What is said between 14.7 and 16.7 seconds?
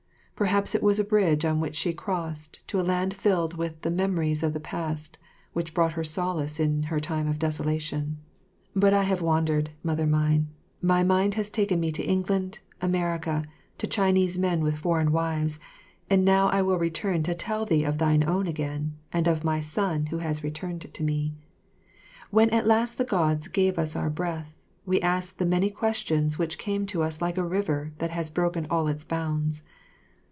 foreign wives, and now I